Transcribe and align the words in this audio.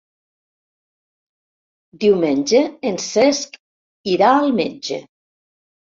Diumenge 2.03 2.63
en 2.93 2.97
Cesc 3.07 3.61
irà 4.15 4.31
al 4.39 4.53
metge. 4.63 5.03